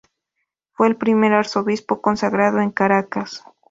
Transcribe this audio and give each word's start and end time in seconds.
Fue 0.71 0.87
el 0.87 0.95
primer 0.95 1.31
arzobispo 1.33 2.01
consagrado 2.01 2.59
en 2.59 2.71
Caracas. 2.71 3.43